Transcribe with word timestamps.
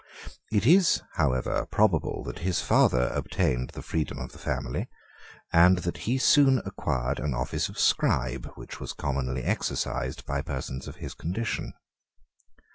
1 0.49 0.57
It 0.61 0.65
is, 0.65 1.03
however, 1.13 1.67
probable 1.67 2.23
that 2.23 2.39
his 2.39 2.59
father 2.59 3.11
obtained 3.13 3.69
the 3.69 3.83
freedom 3.83 4.17
of 4.17 4.31
the 4.31 4.39
family, 4.39 4.89
and 5.53 5.77
that 5.85 5.97
he 6.09 6.17
soon 6.17 6.59
acquired 6.65 7.19
an 7.19 7.35
office 7.35 7.69
of 7.69 7.77
scribe, 7.77 8.47
which 8.55 8.79
was 8.79 8.93
commonly 8.93 9.43
exercised 9.43 10.25
by 10.25 10.41
persons 10.41 10.87
of 10.87 10.95
his 10.95 11.13
condition. 11.13 11.73